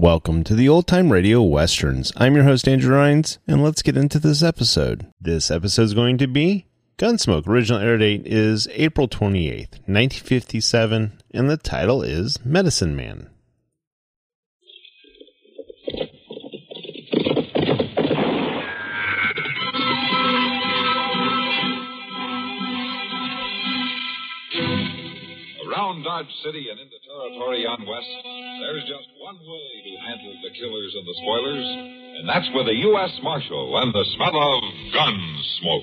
Welcome 0.00 0.44
to 0.44 0.54
the 0.54 0.66
Old 0.66 0.86
Time 0.86 1.12
Radio 1.12 1.42
Westerns. 1.42 2.10
I'm 2.16 2.34
your 2.34 2.44
host, 2.44 2.66
Andrew 2.66 2.96
Rhynes, 2.96 3.36
and 3.46 3.62
let's 3.62 3.82
get 3.82 3.98
into 3.98 4.18
this 4.18 4.42
episode. 4.42 5.06
This 5.20 5.50
episode 5.50 5.82
is 5.82 5.92
going 5.92 6.16
to 6.16 6.26
be 6.26 6.64
Gunsmoke. 6.96 7.46
Original 7.46 7.82
air 7.82 7.98
date 7.98 8.26
is 8.26 8.66
April 8.72 9.08
28th, 9.08 9.72
1957, 9.84 11.20
and 11.34 11.50
the 11.50 11.58
title 11.58 12.00
is 12.02 12.42
Medicine 12.46 12.96
Man. 12.96 13.28
Around 25.90 26.04
Dodge 26.04 26.30
City 26.44 26.68
and 26.70 26.78
into 26.78 26.94
territory 27.02 27.66
on 27.66 27.84
West, 27.84 28.06
there's 28.62 28.86
just 28.86 29.10
one 29.18 29.34
way 29.34 29.82
to 29.82 29.92
handle 30.06 30.38
the 30.40 30.50
killers 30.54 30.94
and 30.94 31.02
the 31.02 31.14
spoilers, 31.18 31.66
and 31.66 32.28
that's 32.28 32.48
with 32.54 32.68
a 32.68 32.74
U.S. 32.94 33.10
Marshal 33.24 33.76
and 33.82 33.92
the 33.92 34.04
smell 34.14 34.38
of 34.38 34.62
gun 34.94 35.42
smoke. 35.58 35.82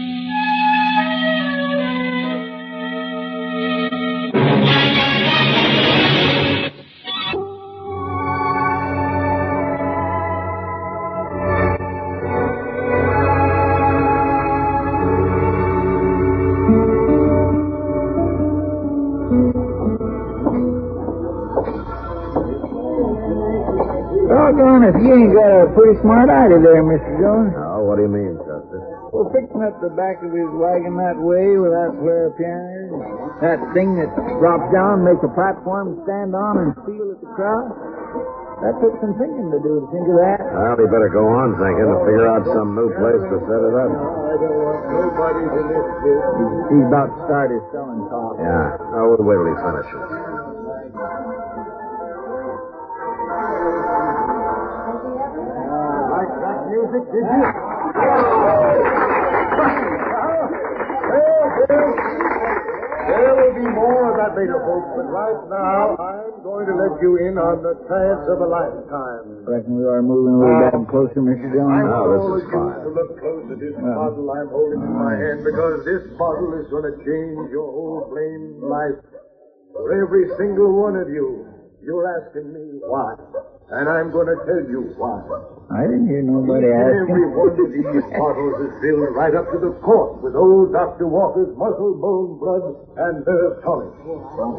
Pretty 25.91 26.07
smart 26.07 26.31
idea 26.31 26.59
there, 26.63 26.83
Mr. 26.87 27.11
Jones. 27.19 27.51
Oh, 27.59 27.83
what 27.83 27.99
do 27.99 28.07
you 28.07 28.13
mean, 28.13 28.39
Justice? 28.47 28.85
Well, 29.11 29.27
fixing 29.35 29.59
up 29.59 29.75
the 29.83 29.91
back 29.91 30.23
of 30.23 30.31
his 30.31 30.47
wagon 30.55 30.95
that 30.95 31.19
way 31.19 31.59
with 31.59 31.75
that 31.75 31.91
flare 31.99 32.31
of 32.31 32.39
pianos, 32.39 32.95
that 33.43 33.59
thing 33.75 33.99
that 33.99 34.07
drops 34.39 34.71
down 34.71 35.03
and 35.03 35.11
makes 35.11 35.19
a 35.19 35.31
platform 35.35 35.91
to 35.91 35.95
stand 36.07 36.31
on 36.31 36.53
and 36.63 36.69
feel 36.87 37.11
at 37.11 37.19
the 37.19 37.31
crowd. 37.35 37.75
That 38.63 38.77
took 38.79 38.93
some 39.01 39.17
thinking 39.17 39.49
to 39.51 39.59
do 39.59 39.83
to 39.83 39.87
think 39.89 40.05
of 40.05 40.15
that. 40.21 40.39
Well, 40.53 40.77
he 40.79 40.85
better 40.87 41.09
go 41.11 41.25
on 41.27 41.57
thinking 41.59 41.89
to 41.91 41.97
figure 42.07 42.29
out 42.29 42.45
some 42.55 42.77
new 42.77 42.93
place 42.93 43.23
to 43.25 43.37
set 43.49 43.61
it 43.67 43.73
up. 43.73 43.89
No, 43.89 44.05
I 44.31 44.35
don't 44.37 44.59
want 44.63 44.81
nobody 44.95 45.43
to 45.43 45.61
miss 45.65 45.87
this. 46.05 46.21
He's, 46.39 46.53
he's 46.71 46.85
about 46.87 47.09
to 47.09 47.17
start 47.25 47.47
his 47.51 47.65
selling 47.73 48.05
talk. 48.07 48.37
Yeah. 48.37 48.95
Oh, 48.95 49.17
we'll 49.17 49.25
wait 49.27 49.41
till 49.43 49.49
he 49.49 49.57
finishes. 49.59 50.30
That 56.91 56.99
music, 56.99 57.11
did 57.11 57.23
you? 57.23 57.43
There 63.11 63.35
will 63.35 63.55
be 63.55 63.67
more 63.67 64.13
of 64.13 64.15
that 64.21 64.37
later, 64.39 64.61
folks, 64.63 64.87
but 64.95 65.07
right 65.09 65.41
now 65.51 65.97
I'm 65.99 66.43
going 66.43 66.65
to 66.67 66.75
let 66.79 67.01
you 67.01 67.17
in 67.27 67.35
on 67.35 67.59
the 67.59 67.75
chance 67.89 68.23
of 68.29 68.39
a 68.39 68.47
lifetime. 68.47 69.43
Reckon 69.43 69.75
we 69.75 69.83
are 69.83 70.01
moving 70.01 70.37
a 70.37 70.39
little 70.39 70.63
ah. 70.63 70.71
bit 70.71 70.87
closer, 70.87 71.19
Mr. 71.19 71.49
Jones. 71.51 71.91
No, 71.91 72.07
this 72.07 72.23
all 72.23 72.37
is 72.37 72.45
of 72.45 72.51
you 72.51 72.55
fine. 72.55 72.79
to 72.85 72.89
look 72.93 73.11
close 73.19 73.45
at 73.51 73.59
this 73.59 73.75
bottle 73.75 74.31
I'm 74.31 74.47
holding 74.47 74.79
in 74.79 74.93
my 74.95 75.17
hand 75.17 75.43
because 75.43 75.83
this 75.83 76.07
bottle 76.15 76.55
is 76.61 76.69
going 76.71 76.87
to 76.87 76.95
change 77.03 77.51
your 77.51 77.67
whole 77.67 78.07
blamed 78.07 78.63
life. 78.63 79.01
For 79.73 79.91
every 79.91 80.27
single 80.37 80.71
one 80.71 80.95
of 80.95 81.09
you, 81.09 81.47
you're 81.83 82.05
asking 82.21 82.53
me 82.53 82.79
why. 82.85 83.15
And 83.71 83.89
I'm 83.89 84.11
going 84.11 84.27
to 84.27 84.37
tell 84.45 84.63
you 84.69 84.93
why. 84.95 85.25
I 85.71 85.87
didn't 85.87 86.11
hear 86.11 86.19
nobody 86.19 86.67
ask. 86.67 87.07
Every 87.07 87.31
one 87.31 87.55
of 87.55 87.71
these 87.71 88.03
bottles 88.19 88.59
is 88.59 88.71
filled 88.83 89.15
right 89.15 89.31
up 89.31 89.47
to 89.55 89.57
the 89.63 89.71
cork 89.79 90.19
with 90.19 90.35
old 90.35 90.75
Dr. 90.75 91.07
Walker's 91.07 91.55
muscle, 91.55 91.95
bone, 91.95 92.35
blood, 92.43 92.75
and 92.99 93.23
nerve 93.23 93.63
tonic. 93.63 93.95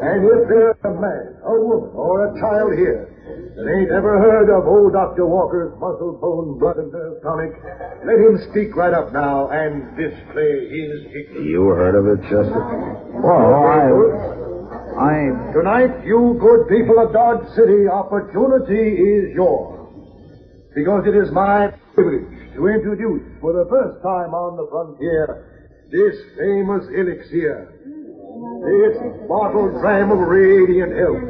And 0.01 0.25
if 0.25 0.49
there's 0.49 0.81
a 0.89 0.95
man, 0.97 1.37
a 1.45 1.53
woman, 1.61 1.93
or 1.93 2.33
a 2.33 2.41
child 2.41 2.73
here 2.81 3.13
that 3.29 3.67
ain't 3.69 3.93
ever 3.93 4.25
heard 4.25 4.49
of 4.49 4.65
old 4.65 4.97
Dr. 4.97 5.29
Walker's 5.29 5.77
muscle, 5.77 6.17
bone, 6.17 6.57
blood, 6.57 6.81
and 6.81 6.89
nerve 6.89 7.21
tonic, 7.21 7.61
let 8.09 8.17
him 8.17 8.41
speak 8.49 8.73
right 8.73 8.97
up 8.97 9.13
now 9.13 9.53
and 9.53 9.93
display 10.01 10.65
his 10.65 11.13
ignorance. 11.13 11.45
You 11.45 11.77
heard 11.77 11.93
of 11.93 12.09
it, 12.09 12.25
Justice? 12.25 12.57
Well, 13.21 13.53
oh, 13.53 13.69
I. 13.69 13.85
I. 14.97 15.53
Tonight, 15.53 16.09
you 16.09 16.41
good 16.41 16.73
people 16.73 16.97
of 17.05 17.13
Dodge 17.13 17.45
City, 17.53 17.85
opportunity 17.85 18.97
is 18.97 19.37
yours. 19.37 19.82
Because 20.75 21.07
it 21.07 21.15
is 21.15 21.31
my 21.31 21.69
privilege 21.95 22.55
to 22.57 22.69
introduce 22.69 23.23
for 23.41 23.53
the 23.53 23.69
first 23.69 24.03
time 24.03 24.33
on 24.33 24.57
the 24.57 24.67
frontier 24.73 25.53
this 25.93 26.17
famous 26.41 26.89
elixir. 26.89 27.69
This 28.65 28.97
bottled 29.29 29.77
dram 29.85 30.11
of 30.11 30.19
radiant 30.19 30.97
health. 30.97 31.29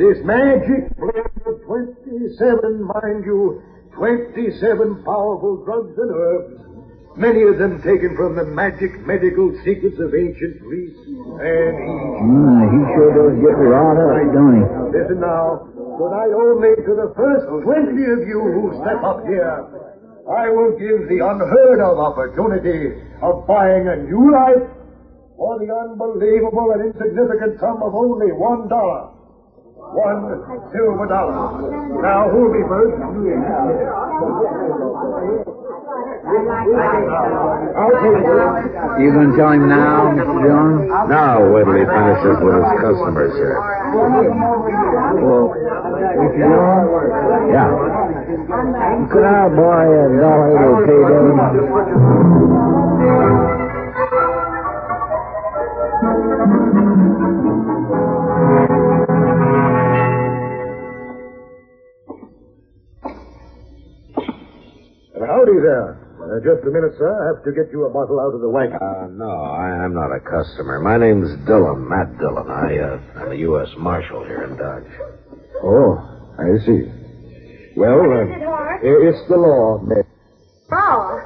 This 0.00 0.16
magic 0.24 0.88
blend 0.96 1.36
of 1.44 1.60
27, 1.68 2.80
mind 2.80 3.24
you, 3.28 3.60
27 3.92 5.04
powerful 5.04 5.60
drugs 5.64 5.92
and 5.98 6.10
herbs. 6.10 6.60
Many 7.16 7.42
of 7.42 7.58
them 7.58 7.82
taken 7.82 8.16
from 8.16 8.36
the 8.36 8.46
magic 8.46 9.04
medical 9.04 9.52
secrets 9.64 9.98
of 9.98 10.14
ancient 10.14 10.62
Greece 10.62 10.96
and 10.96 11.74
Egypt. 11.76 12.22
Mm, 12.24 12.64
he 12.70 12.80
sure 12.94 13.12
does 13.12 13.34
get 13.42 13.56
wrought 13.60 13.98
up, 13.98 14.32
don't 14.32 14.56
he? 14.56 14.64
Listen 14.96 15.20
now. 15.20 15.68
Tonight 16.00 16.32
only 16.32 16.72
to 16.88 16.96
the 16.96 17.12
first 17.12 17.44
20 17.44 17.92
of 17.92 18.24
you 18.24 18.40
who 18.40 18.72
step 18.80 19.04
up 19.04 19.20
here, 19.28 19.68
I 20.32 20.48
will 20.48 20.72
give 20.80 21.12
the 21.12 21.20
unheard 21.20 21.76
of 21.84 22.00
opportunity 22.00 22.96
of 23.20 23.44
buying 23.44 23.84
a 23.84 24.08
new 24.08 24.32
life 24.32 24.64
for 25.36 25.60
the 25.60 25.68
unbelievable 25.68 26.72
and 26.72 26.88
insignificant 26.88 27.60
sum 27.60 27.84
of 27.84 27.92
only 27.92 28.32
one 28.32 28.64
dollar. 28.72 29.12
One 29.92 30.40
silver 30.72 31.04
dollar. 31.04 31.68
Now, 32.00 32.32
who'll 32.32 32.48
be 32.48 32.64
first? 32.64 32.96
I'll 36.20 37.96
take 37.96 38.20
it. 38.20 38.28
You 39.00 39.08
gonna 39.16 39.36
tell 39.36 39.52
him 39.56 39.68
now, 39.68 40.12
Mr. 40.12 40.36
Jones? 40.44 40.84
No, 41.08 41.48
wait 41.54 41.64
till 41.64 41.80
he 41.80 41.86
finishes 41.88 42.36
with 42.44 42.60
his 42.60 42.68
customers 42.76 43.32
here. 43.40 43.56
Well, 43.96 45.48
Mr. 46.20 46.36
Jones? 46.36 46.92
Yeah. 47.48 47.72
Could 49.08 49.24
I 49.24 49.48
a 49.88 50.12
dollar 50.20 50.60
to 50.60 50.84
pay 50.84 51.02
them? 53.48 53.59
Just 66.42 66.66
a 66.66 66.70
minute, 66.70 66.92
sir. 66.98 67.08
I 67.10 67.26
have 67.34 67.44
to 67.44 67.52
get 67.52 67.72
you 67.72 67.84
a 67.86 67.90
bottle 67.90 68.18
out 68.20 68.34
of 68.34 68.40
the 68.40 68.48
wagon. 68.48 68.76
Uh, 68.80 69.06
no, 69.12 69.30
I, 69.30 69.84
I'm 69.84 69.94
not 69.94 70.10
a 70.12 70.20
customer. 70.20 70.80
My 70.80 70.96
name's 70.96 71.30
Dillon, 71.46 71.88
Matt 71.88 72.18
Dillon. 72.18 72.48
I, 72.50 72.78
uh, 72.78 73.00
I'm 73.22 73.32
a 73.32 73.34
U.S. 73.50 73.68
Marshal 73.78 74.24
here 74.24 74.44
in 74.44 74.56
Dodge. 74.56 74.90
Oh, 75.62 75.98
I 76.38 76.56
see. 76.64 76.90
Well, 77.76 78.00
uh, 78.00 78.24
i- 78.82 79.02
it's 79.08 79.28
the 79.28 79.36
law, 79.36 79.78
Meg. 79.82 80.04
Oh, 80.72 81.20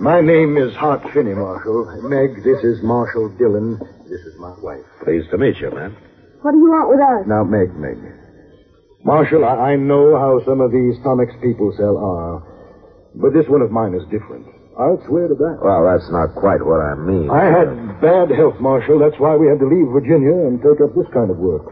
My 0.00 0.20
name 0.20 0.56
is 0.56 0.74
Hart 0.74 1.02
Finney, 1.12 1.34
Marshal. 1.34 2.02
Meg, 2.08 2.44
this 2.44 2.62
is 2.62 2.82
Marshal 2.82 3.28
Dillon. 3.38 3.78
This 4.08 4.20
is 4.22 4.38
my 4.38 4.54
wife. 4.60 4.84
Pleased 5.04 5.30
to 5.30 5.38
meet 5.38 5.56
you, 5.58 5.70
man. 5.70 5.96
what 6.42 6.52
do 6.52 6.58
you 6.58 6.70
want 6.70 6.88
with 6.90 7.00
us? 7.00 7.26
Now, 7.26 7.42
Meg, 7.44 7.74
Meg. 7.74 7.98
Marshal, 9.04 9.44
I, 9.44 9.72
I 9.72 9.76
know 9.76 10.16
how 10.18 10.40
some 10.44 10.60
of 10.60 10.70
these 10.72 10.94
tonics 11.02 11.32
people 11.42 11.72
sell 11.76 11.96
are, 11.96 12.42
but 13.14 13.32
this 13.32 13.46
one 13.48 13.62
of 13.62 13.70
mine 13.70 13.94
is 13.94 14.02
different. 14.10 14.46
I'll 14.78 15.02
swear 15.10 15.26
to 15.26 15.34
that. 15.34 15.58
Well, 15.58 15.82
that's 15.90 16.06
not 16.14 16.38
quite 16.38 16.62
what 16.62 16.78
I 16.78 16.94
mean. 16.94 17.26
I 17.26 17.50
had 17.50 17.98
bad 17.98 18.30
health, 18.30 18.62
Marshal. 18.62 19.02
That's 19.02 19.18
why 19.18 19.34
we 19.34 19.50
had 19.50 19.58
to 19.58 19.66
leave 19.66 19.90
Virginia 19.90 20.46
and 20.46 20.62
take 20.62 20.78
up 20.78 20.94
this 20.94 21.10
kind 21.10 21.34
of 21.34 21.38
work. 21.42 21.66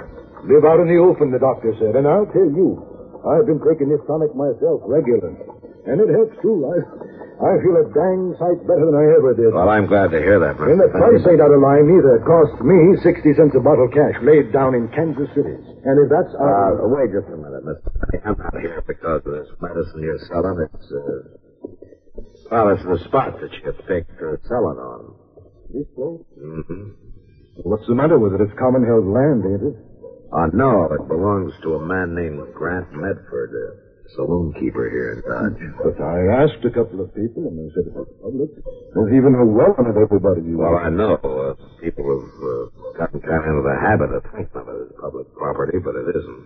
Live 0.50 0.66
out 0.66 0.82
in 0.82 0.90
the 0.90 0.98
open, 0.98 1.30
the 1.30 1.38
doctor 1.38 1.70
said. 1.78 1.94
And 1.94 2.06
I'll 2.06 2.26
tell 2.34 2.50
you, 2.50 2.82
I've 3.22 3.46
been 3.46 3.62
taking 3.62 3.94
this 3.94 4.02
tonic 4.10 4.34
myself 4.34 4.82
regularly. 4.90 5.38
And 5.86 6.02
it 6.02 6.10
helps, 6.10 6.34
too. 6.42 6.66
I, 6.66 6.82
I 7.46 7.50
feel 7.62 7.78
a 7.78 7.86
dang 7.94 8.34
sight 8.42 8.58
better 8.66 8.90
than 8.90 8.98
I 8.98 9.06
ever 9.22 9.38
did. 9.38 9.54
Well, 9.54 9.70
I'm 9.70 9.86
glad 9.86 10.10
to 10.10 10.18
hear 10.18 10.42
that, 10.42 10.58
Mr. 10.58 10.66
and 10.74 10.82
the 10.82 10.90
Finney. 10.90 11.22
price 11.22 11.22
ain't 11.30 11.38
out 11.38 11.54
of 11.54 11.62
line 11.62 11.86
either. 11.86 12.18
It 12.18 12.26
cost 12.26 12.58
me 12.66 12.98
60 13.06 13.22
cents 13.38 13.54
a 13.54 13.62
bottle 13.62 13.86
cash 13.86 14.18
laid 14.26 14.50
down 14.50 14.74
in 14.74 14.90
Kansas 14.90 15.30
City. 15.30 15.54
And 15.86 15.94
if 16.02 16.10
that's 16.10 16.34
out 16.42 16.82
Uh, 16.82 16.90
wait 16.90 17.14
just 17.14 17.30
a 17.30 17.38
minute, 17.38 17.62
Mr. 17.62 17.86
I'm 18.26 18.34
not 18.34 18.54
here 18.58 18.82
because 18.82 19.22
of 19.22 19.30
this 19.30 19.46
medicine 19.62 20.02
you're 20.02 20.18
selling. 20.26 20.58
It's, 20.66 20.90
uh... 20.90 21.45
Well, 22.50 22.70
it's 22.70 22.84
the 22.84 22.98
spot 23.08 23.40
that 23.40 23.52
you 23.52 23.72
picked 23.88 24.18
to 24.18 24.38
sell 24.48 24.70
it 24.70 24.78
on. 24.78 25.14
this 25.72 25.86
place, 25.94 26.22
Mm-hmm. 26.38 26.84
what's 27.64 27.86
the 27.86 27.94
matter 27.94 28.18
with 28.18 28.34
it? 28.34 28.40
It's 28.40 28.58
common 28.58 28.84
held 28.86 29.06
land, 29.06 29.42
ain't 29.44 29.62
it? 29.74 29.76
Uh, 30.32 30.46
no, 30.52 30.84
it 30.90 31.06
belongs 31.08 31.52
to 31.62 31.74
a 31.74 31.82
man 31.86 32.14
named 32.14 32.42
Grant 32.54 32.90
Medford, 32.92 33.50
a 33.54 34.08
saloon 34.14 34.52
keeper 34.58 34.90
here 34.90 35.18
in 35.18 35.20
Dodge. 35.22 35.58
But 35.82 35.98
I 36.02 36.42
asked 36.44 36.62
a 36.64 36.70
couple 36.70 37.00
of 37.00 37.14
people, 37.14 37.46
and 37.46 37.58
they 37.58 37.70
said 37.74 37.86
it 37.90 37.94
was 37.94 38.10
public. 38.22 38.50
There's 38.94 39.12
even 39.14 39.34
a 39.38 39.46
well 39.46 39.74
on 39.78 39.86
it, 39.90 39.98
everybody. 39.98 40.42
You 40.42 40.58
Well, 40.58 40.76
I 40.78 40.90
know. 40.90 41.14
Uh, 41.18 41.54
people 41.82 42.06
have 42.06 42.30
uh, 42.42 42.98
gotten 42.98 43.20
kind 43.22 43.42
of 43.42 43.50
into 43.50 43.62
the 43.66 43.76
habit 43.82 44.10
of 44.14 44.22
thinking 44.34 44.54
of 44.54 44.66
it 44.70 44.78
as 44.86 44.92
public 45.00 45.26
property, 45.34 45.78
but 45.82 45.94
it 45.94 46.06
isn't. 46.10 46.42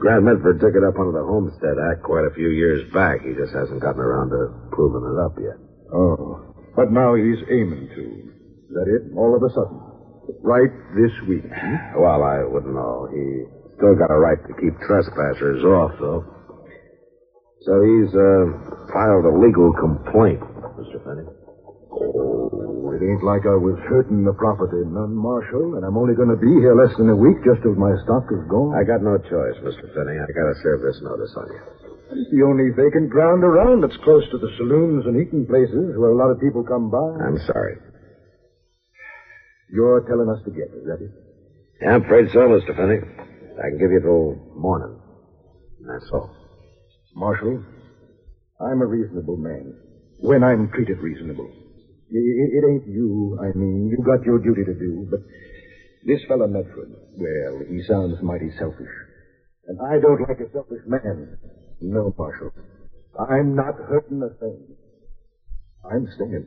Grant 0.00 0.24
Medford 0.24 0.64
took 0.64 0.72
it 0.72 0.80
up 0.80 0.96
under 0.96 1.12
the 1.12 1.28
Homestead 1.28 1.76
Act 1.76 2.00
quite 2.02 2.24
a 2.24 2.32
few 2.32 2.48
years 2.48 2.88
back. 2.88 3.20
He 3.20 3.36
just 3.36 3.52
hasn't 3.52 3.84
gotten 3.84 4.00
around 4.00 4.32
to 4.32 4.48
proving 4.72 5.04
it 5.04 5.18
up 5.20 5.36
yet. 5.36 5.60
Oh. 5.92 6.40
But 6.74 6.88
now 6.88 7.12
he's 7.20 7.36
aiming 7.52 7.92
to. 7.92 8.04
Is 8.64 8.72
that 8.80 8.88
it? 8.88 9.12
All 9.12 9.36
of 9.36 9.44
a 9.44 9.52
sudden. 9.52 9.76
Right 10.40 10.72
this 10.96 11.12
week. 11.28 11.44
Well, 12.00 12.24
I 12.24 12.48
wouldn't 12.48 12.72
know. 12.72 13.12
He 13.12 13.44
still 13.76 13.92
got 13.92 14.08
a 14.08 14.16
right 14.16 14.40
to 14.40 14.52
keep 14.56 14.72
trespassers 14.88 15.60
off, 15.68 15.92
though. 16.00 16.24
So 17.68 17.72
he's 17.84 18.08
uh, 18.16 18.88
filed 18.96 19.28
a 19.28 19.36
legal 19.36 19.68
complaint, 19.76 20.40
Mr. 20.80 20.96
Finney. 21.04 21.28
Oh, 21.92 22.39
it 23.00 23.08
ain't 23.08 23.24
like 23.24 23.48
I 23.48 23.56
was 23.56 23.80
hurting 23.88 24.24
the 24.24 24.36
property, 24.36 24.84
none, 24.84 25.16
Marshal, 25.16 25.76
and 25.76 25.84
I'm 25.84 25.96
only 25.96 26.12
going 26.14 26.28
to 26.28 26.36
be 26.36 26.52
here 26.60 26.76
less 26.76 26.92
than 27.00 27.08
a 27.08 27.16
week 27.16 27.40
just 27.40 27.64
as 27.64 27.76
my 27.80 27.96
stock 28.04 28.28
is 28.28 28.44
gone. 28.44 28.76
I 28.76 28.84
got 28.84 29.00
no 29.00 29.16
choice, 29.16 29.56
Mr. 29.64 29.88
Finney. 29.96 30.20
I 30.20 30.28
got 30.36 30.52
to 30.52 30.56
serve 30.62 30.84
this 30.84 31.00
notice 31.00 31.32
on 31.36 31.48
you. 31.48 31.60
It's 32.12 32.30
the 32.30 32.44
only 32.44 32.68
vacant 32.76 33.08
ground 33.08 33.44
around 33.44 33.80
that's 33.80 33.96
close 34.04 34.28
to 34.30 34.38
the 34.38 34.52
saloons 34.58 35.06
and 35.06 35.16
eating 35.16 35.46
places 35.46 35.96
where 35.96 36.10
a 36.10 36.16
lot 36.16 36.28
of 36.28 36.40
people 36.40 36.62
come 36.62 36.90
by. 36.90 37.16
I'm 37.24 37.38
sorry. 37.48 37.80
You're 39.72 40.04
telling 40.04 40.28
us 40.28 40.42
to 40.44 40.50
get, 40.50 40.68
is 40.74 40.84
that 40.84 41.00
it? 41.00 41.12
Yeah, 41.80 41.94
I'm 41.94 42.04
afraid 42.04 42.28
so, 42.32 42.40
Mr. 42.40 42.76
Finney. 42.76 43.00
I 43.56 43.68
can 43.72 43.78
give 43.78 43.92
you 43.92 44.00
till 44.00 44.36
morning. 44.54 45.00
That's 45.86 46.10
all. 46.12 46.30
Marshal, 47.14 47.64
I'm 48.60 48.82
a 48.82 48.86
reasonable 48.86 49.36
man. 49.36 49.74
When 50.18 50.44
I'm 50.44 50.68
treated 50.68 50.98
reasonable. 50.98 51.50
I- 52.12 52.16
I- 52.18 52.52
It 52.58 52.64
ain't 52.70 52.86
you, 52.86 53.38
I 53.40 53.52
mean. 53.56 53.88
You 53.88 53.98
got 54.04 54.24
your 54.24 54.38
duty 54.38 54.64
to 54.64 54.74
do, 54.74 55.06
but 55.10 55.20
this 56.04 56.24
fellow 56.28 56.46
Medford, 56.48 56.90
well, 57.18 57.60
he 57.68 57.82
sounds 57.82 58.20
mighty 58.22 58.50
selfish. 58.58 58.94
And 59.66 59.78
I 59.80 59.98
don't 60.00 60.20
like 60.28 60.40
a 60.40 60.50
selfish 60.52 60.82
man. 60.86 61.36
No, 61.80 62.12
Marshal. 62.18 62.50
I'm 63.18 63.54
not 63.54 63.76
hurting 63.76 64.22
a 64.22 64.30
thing. 64.40 64.76
I'm 65.84 66.06
staying. 66.16 66.46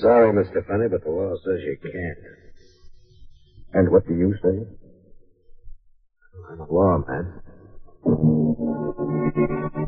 Sorry, 0.00 0.32
Mr. 0.32 0.64
Finney, 0.66 0.88
but 0.90 1.02
the 1.04 1.10
law 1.10 1.34
says 1.44 1.60
you 1.64 1.76
can't. 1.82 2.18
And 3.72 3.90
what 3.90 4.06
do 4.06 4.14
you 4.14 4.34
say? 4.42 4.66
I'm 6.50 6.60
a 6.60 6.66
lawman. 6.72 7.40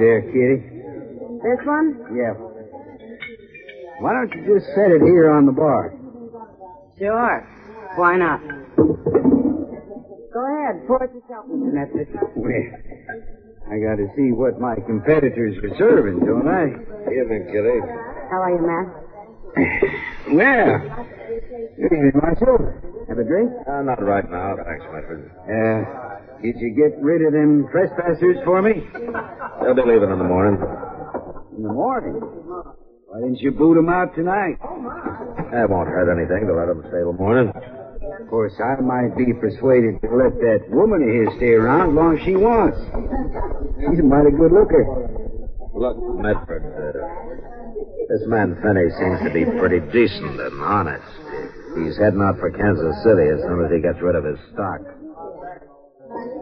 there, 0.00 0.22
Kitty. 0.32 0.58
This 1.44 1.60
one? 1.64 1.94
Yeah. 2.16 2.34
Why 4.00 4.12
don't 4.16 4.32
you 4.34 4.58
just 4.58 4.66
set 4.74 4.90
it 4.90 5.02
here 5.04 5.30
on 5.30 5.44
the 5.46 5.52
bar? 5.52 5.92
Sure. 6.98 7.46
Why 7.96 8.16
not? 8.16 8.40
Go 8.76 10.40
ahead. 10.46 10.86
Pour 10.86 11.04
it 11.04 11.12
yourself, 11.14 11.44
Mr. 11.46 11.72
Medford. 11.72 12.08
Well, 12.36 12.68
I 13.70 13.78
got 13.78 13.96
to 13.96 14.08
see 14.16 14.32
what 14.32 14.58
my 14.60 14.74
competitors 14.86 15.56
are 15.62 15.76
serving, 15.78 16.20
don't 16.20 16.48
I? 16.48 16.66
Evening, 17.10 17.44
Kitty. 17.52 17.80
How 18.30 18.40
are 18.42 18.50
you, 18.56 18.62
Matt? 18.66 18.86
Well, 20.30 20.78
good 21.76 21.92
evening, 21.92 22.12
Marshal. 22.14 22.89
Have 23.10 23.18
a 23.18 23.24
drink? 23.24 23.50
Uh, 23.66 23.82
not 23.82 23.98
right 23.98 24.22
now, 24.30 24.54
thanks, 24.62 24.86
Medford. 24.94 25.34
Uh, 25.42 26.38
did 26.40 26.54
you 26.62 26.70
get 26.78 26.94
rid 27.02 27.26
of 27.26 27.34
them 27.34 27.66
trespassers 27.74 28.38
for 28.44 28.62
me? 28.62 28.86
They'll 29.60 29.74
be 29.74 29.82
leaving 29.82 30.14
in 30.14 30.18
the 30.22 30.30
morning. 30.30 30.62
In 31.58 31.62
the 31.66 31.74
morning. 31.74 32.22
Why 33.10 33.18
didn't 33.18 33.40
you 33.42 33.50
boot 33.50 33.74
them 33.74 33.88
out 33.88 34.14
tonight? 34.14 34.62
Oh, 34.62 34.78
my. 34.78 34.94
That 35.50 35.66
won't 35.68 35.88
hurt 35.90 36.06
anything 36.06 36.46
to 36.46 36.54
let 36.54 36.70
them 36.70 36.86
stay 36.86 37.02
till 37.02 37.12
morning. 37.18 37.50
Of 37.50 38.30
course, 38.30 38.54
I 38.62 38.80
might 38.80 39.18
be 39.18 39.34
persuaded 39.34 39.98
to 40.02 40.08
let 40.14 40.38
that 40.46 40.70
woman 40.70 41.02
of 41.02 41.10
his 41.10 41.34
stay 41.36 41.58
around 41.58 41.90
as 41.90 41.94
long 41.98 42.14
as 42.16 42.22
she 42.22 42.38
wants. 42.38 42.78
She's 43.82 43.98
a 43.98 44.06
mighty 44.06 44.30
good 44.30 44.54
looker. 44.54 44.86
Look, 45.74 45.98
Medford, 46.22 46.62
uh, 46.62 46.94
this 48.06 48.22
man 48.30 48.54
Finney 48.62 48.86
seems 49.02 49.18
to 49.26 49.30
be 49.34 49.42
pretty 49.58 49.82
decent 49.90 50.38
and 50.38 50.62
honest. 50.62 51.02
He's 51.76 51.96
heading 51.98 52.20
out 52.22 52.38
for 52.38 52.50
Kansas 52.50 52.96
City 53.04 53.28
as 53.30 53.40
soon 53.42 53.64
as 53.64 53.70
he 53.70 53.80
gets 53.80 54.00
rid 54.02 54.16
of 54.16 54.24
his 54.24 54.38
stock. 54.52 54.80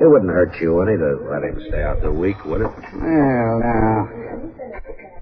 It 0.00 0.06
wouldn't 0.08 0.30
hurt 0.30 0.54
you 0.60 0.80
any 0.80 0.96
to 0.96 1.18
let 1.28 1.42
him 1.42 1.60
stay 1.68 1.82
out 1.82 2.00
the 2.02 2.12
week, 2.12 2.42
would 2.44 2.62
it? 2.62 2.70
Well, 2.70 3.60
now. 3.60 4.08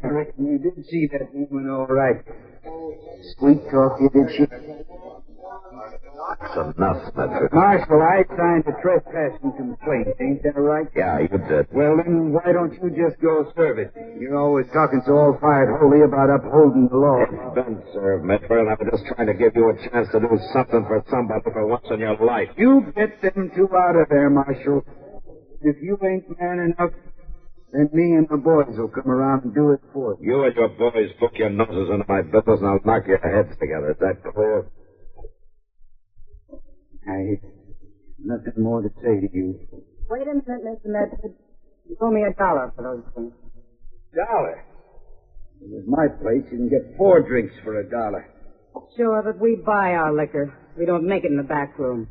I 0.05 0.07
reckon 0.09 0.47
you 0.47 0.59
did 0.59 0.85
see 0.87 1.09
that 1.13 1.33
woman 1.33 1.71
all 1.71 1.87
right. 1.87 2.23
Sweet 3.39 3.61
talk 3.71 3.99
you, 4.01 4.11
did 4.11 4.31
she? 4.37 4.47
Enough, 6.57 7.13
Medford. 7.15 7.53
Marshal, 7.53 8.01
I 8.01 8.25
signed 8.33 8.65
a 8.65 8.73
trespassing 8.81 9.53
complaint. 9.61 10.09
Ain't 10.21 10.43
that 10.43 10.57
right? 10.57 10.89
Yeah, 10.97 11.21
you 11.21 11.29
did. 11.29 11.67
Well, 11.71 12.01
then, 12.01 12.33
why 12.33 12.53
don't 12.53 12.73
you 12.73 12.89
just 12.97 13.21
go 13.21 13.45
serve 13.55 13.79
it? 13.79 13.93
You're 14.19 14.37
always 14.39 14.65
talking 14.73 15.03
so 15.05 15.13
all-fired 15.13 15.69
holy 15.79 16.01
about 16.01 16.31
upholding 16.33 16.89
the 16.89 16.97
law. 16.97 17.21
It's 17.29 17.55
been 17.55 17.83
served, 17.93 18.25
Medford, 18.25 18.61
and 18.65 18.71
I'm 18.71 18.89
just 18.91 19.05
trying 19.13 19.27
to 19.27 19.35
give 19.35 19.53
you 19.55 19.69
a 19.69 19.77
chance 19.91 20.09
to 20.13 20.21
do 20.21 20.33
something 20.53 20.85
for 20.89 21.05
somebody 21.11 21.45
for 21.53 21.67
once 21.67 21.85
in 21.91 22.01
your 22.01 22.17
life. 22.25 22.49
You 22.57 22.91
get 22.97 23.21
them 23.21 23.51
two 23.55 23.69
out 23.77 23.97
of 23.97 24.09
there, 24.09 24.31
Marshal. 24.31 24.81
If 25.61 25.77
you 25.83 25.99
ain't 26.03 26.25
man 26.41 26.73
enough, 26.73 26.93
then 27.73 27.91
me 27.93 28.17
and 28.17 28.27
the 28.31 28.39
boys 28.39 28.79
will 28.79 28.89
come 28.89 29.11
around 29.11 29.45
and 29.45 29.55
do 29.55 29.73
it 29.73 29.81
for 29.93 30.17
you. 30.21 30.33
You 30.33 30.45
and 30.45 30.57
your 30.57 30.69
boys 30.69 31.13
book 31.21 31.33
your 31.35 31.51
noses 31.51 31.91
into 31.93 32.05
my 32.09 32.23
business, 32.23 32.61
and 32.61 32.67
I'll 32.67 32.81
knock 32.85 33.07
your 33.07 33.19
heads 33.19 33.53
together. 33.61 33.91
Is 33.91 33.99
that 34.01 34.23
clear? 34.33 34.65
I 37.09 37.41
nothing 38.19 38.63
more 38.63 38.83
to 38.83 38.89
say 39.03 39.21
to 39.21 39.29
you. 39.33 39.61
Wait 40.11 40.23
a 40.23 40.35
minute, 40.35 40.65
Mr. 40.65 40.87
Medford. 40.87 41.35
You 41.89 41.97
owe 42.01 42.11
me 42.11 42.23
a 42.23 42.33
dollar 42.35 42.73
for 42.75 42.83
those 42.83 43.05
things. 43.15 43.33
Dollar. 44.15 44.65
It 45.61 45.71
was 45.71 45.85
my 45.87 46.09
place. 46.09 46.43
You 46.51 46.59
can 46.59 46.69
get 46.69 46.97
four 46.97 47.23
drinks 47.23 47.55
for 47.63 47.79
a 47.79 47.89
dollar. 47.89 48.27
Sure, 48.97 49.23
but 49.23 49.41
we 49.41 49.57
buy 49.57 49.93
our 49.93 50.13
liquor. 50.15 50.53
We 50.77 50.85
don't 50.85 51.07
make 51.07 51.25
it 51.25 51.31
in 51.31 51.37
the 51.37 51.43
back 51.43 51.79
room. 51.79 52.09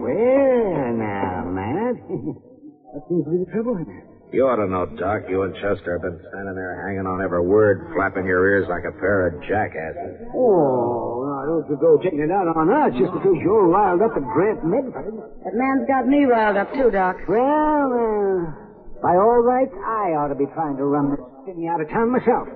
Well, 0.00 0.92
now, 0.96 1.44
Matt. 1.46 1.96
what 2.08 3.08
seems 3.08 3.24
to 3.24 3.30
be 3.30 3.44
the 3.44 3.50
trouble? 3.52 4.09
You 4.30 4.46
ought 4.46 4.62
to 4.62 4.70
know, 4.70 4.86
Doc. 4.94 5.26
You 5.26 5.42
and 5.42 5.54
Chester 5.58 5.98
have 5.98 6.06
been 6.06 6.22
standing 6.30 6.54
there 6.54 6.86
hanging 6.86 7.02
on 7.06 7.18
every 7.18 7.42
word, 7.42 7.90
flapping 7.98 8.26
your 8.26 8.46
ears 8.46 8.70
like 8.70 8.86
a 8.86 8.94
pair 8.94 9.26
of 9.26 9.42
jackasses. 9.42 10.22
Oh, 10.30 11.26
now, 11.26 11.42
Don't 11.50 11.66
you 11.66 11.76
go 11.82 11.98
taking 11.98 12.22
it 12.22 12.30
out 12.30 12.46
on 12.46 12.70
us 12.70 12.94
just 12.94 13.10
because 13.10 13.34
you're 13.42 13.66
riled 13.66 14.02
up 14.06 14.14
at 14.14 14.22
Grant 14.22 14.62
Medford. 14.62 15.18
That 15.42 15.54
man's 15.58 15.82
got 15.90 16.06
me 16.06 16.30
riled 16.30 16.62
up 16.62 16.70
too, 16.78 16.94
Doc. 16.94 17.18
Well, 17.26 17.90
uh, 17.90 18.54
by 19.02 19.18
all 19.18 19.42
rights, 19.42 19.74
I 19.74 20.14
ought 20.14 20.30
to 20.30 20.38
be 20.38 20.46
trying 20.54 20.78
to 20.78 20.86
run 20.86 21.10
this 21.10 21.22
city 21.50 21.66
out 21.66 21.82
of 21.82 21.90
town 21.90 22.14
myself. 22.14 22.46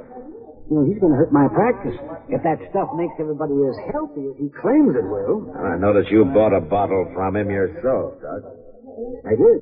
You 0.71 0.79
know, 0.79 0.85
he's 0.87 0.97
going 1.03 1.13
to 1.13 1.19
hurt 1.19 1.35
my 1.35 1.51
practice 1.51 1.99
if 2.31 2.41
that 2.47 2.63
stuff 2.71 2.95
makes 2.95 3.19
everybody 3.19 3.53
as 3.67 3.77
healthy 3.91 4.31
as 4.31 4.37
he 4.39 4.49
claims 4.63 4.95
it 4.95 5.05
will. 5.05 5.51
I 5.59 5.75
noticed 5.77 6.09
you 6.15 6.25
bought 6.25 6.55
a 6.55 6.63
bottle 6.63 7.11
from 7.19 7.35
him 7.37 7.51
yourself, 7.51 8.15
Doc. 8.23 8.64
I 9.27 9.35
did. 9.35 9.59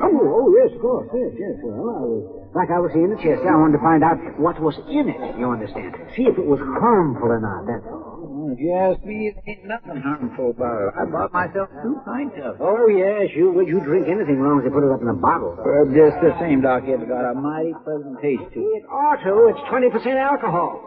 Oh, 0.00 0.08
oh, 0.08 0.48
yes, 0.56 0.72
of 0.72 0.80
course. 0.80 1.08
Yes, 1.12 1.32
yes. 1.36 1.54
Well, 1.60 1.76
I 1.76 2.00
was, 2.08 2.22
like 2.56 2.70
I 2.72 2.80
was 2.80 2.90
saying 2.96 3.12
to 3.12 3.18
Chester, 3.20 3.44
I 3.44 3.56
wanted 3.60 3.76
to 3.76 3.84
find 3.84 4.00
out 4.00 4.16
what 4.40 4.56
was 4.64 4.76
in 4.88 5.12
it, 5.12 5.20
you 5.36 5.44
understand. 5.50 5.92
See 6.16 6.24
if 6.24 6.38
it 6.40 6.46
was 6.46 6.60
harmful 6.80 7.28
or 7.28 7.40
not, 7.40 7.68
that's 7.68 7.84
all. 7.84 8.48
If 8.52 8.58
you 8.60 8.72
ask 8.72 9.00
me, 9.04 9.32
it 9.32 9.36
ain't 9.44 9.64
nothing 9.68 10.00
harmful 10.00 10.56
about 10.56 10.88
it. 10.88 10.92
I 10.96 11.04
bought 11.04 11.32
myself 11.32 11.68
two 11.84 12.00
pints 12.04 12.36
of 12.40 12.56
it. 12.56 12.64
Oh, 12.64 12.88
yes, 12.88 13.32
you, 13.36 13.52
well, 13.52 13.64
you 13.64 13.80
drink 13.80 14.08
anything 14.08 14.40
as 14.40 14.44
long 14.44 14.60
as 14.60 14.64
they 14.64 14.72
put 14.72 14.84
it 14.84 14.92
up 14.92 15.00
in 15.04 15.08
a 15.08 15.16
bottle. 15.20 15.52
Well, 15.56 15.88
just 15.92 16.16
the 16.24 16.32
same, 16.40 16.64
Doc, 16.64 16.84
it's 16.88 17.04
got 17.04 17.28
a 17.28 17.36
mighty 17.36 17.76
pleasant 17.84 18.20
taste 18.24 18.48
to 18.56 18.60
it. 18.60 18.82
It 18.82 18.84
ought 18.88 19.20
to. 19.20 19.52
It's 19.52 19.62
20% 19.68 20.16
alcohol. 20.16 20.80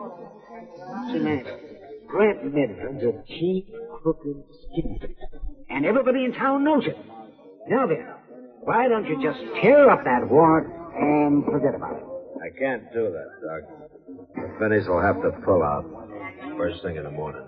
See, 1.13 1.22
man, 1.22 1.46
Grant 2.10 2.54
Medford's 2.54 3.04
a 3.04 3.13
cheap, 3.30 3.70
crooked 4.01 4.42
skinflint. 4.74 5.18
And 5.70 5.86
everybody 5.86 6.25
in 6.25 6.34
town 6.34 6.63
knows 6.63 6.86
it. 6.86 6.98
Now 7.67 7.88
then, 7.88 8.05
why 8.62 8.88
don't 8.88 9.05
you 9.05 9.22
just 9.22 9.39
tear 9.62 9.89
up 9.89 10.03
that 10.03 10.29
warrant 10.29 10.72
and 10.95 11.43
forget 11.45 11.74
about 11.74 11.98
it? 11.98 12.03
I 12.43 12.50
can't 12.60 12.91
do 12.93 13.12
that, 13.12 13.29
Doc. 13.41 13.62
The 14.36 14.41
Finneys 14.60 14.88
will 14.88 15.01
have 15.01 15.22
to 15.24 15.31
pull 15.43 15.63
out 15.63 15.86
first 16.57 16.84
thing 16.84 16.95
in 16.95 17.03
the 17.03 17.10
morning. 17.10 17.41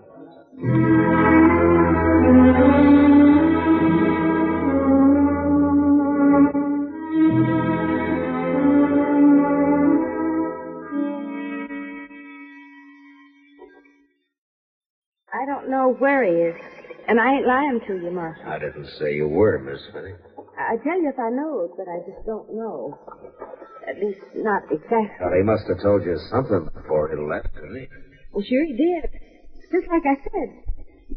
I 15.31 15.45
don't 15.45 15.69
know 15.69 15.93
where 15.99 16.23
he 16.23 16.31
is. 16.31 16.76
And 17.07 17.19
I 17.19 17.35
ain't 17.35 17.47
lying 17.47 17.79
to 17.87 17.93
you, 18.03 18.11
Marshal. 18.11 18.45
I 18.45 18.59
didn't 18.59 18.87
say 18.99 19.15
you 19.15 19.27
were, 19.27 19.57
Miss 19.59 19.79
Finney. 19.93 20.13
I 20.59 20.75
tell 20.83 20.99
you 20.99 21.09
if 21.09 21.19
I 21.19 21.29
know, 21.29 21.71
but 21.77 21.87
I 21.87 21.99
just 22.03 22.25
don't 22.25 22.53
know. 22.53 22.99
At 23.87 23.95
least 24.03 24.19
not 24.35 24.63
exactly. 24.69 25.15
Well, 25.21 25.33
he 25.37 25.43
must 25.43 25.63
have 25.69 25.81
told 25.81 26.03
you 26.03 26.17
something 26.29 26.67
before 26.75 27.07
he 27.07 27.15
left, 27.15 27.55
didn't 27.55 27.79
he? 27.79 27.87
Well, 28.33 28.43
sure 28.43 28.65
he 28.65 28.75
did. 28.75 29.09
Just 29.71 29.87
like 29.87 30.03
I 30.03 30.15
said. 30.21 30.63